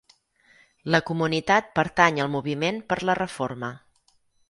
[0.95, 3.75] La comunitat pertany al moviment per la reforma.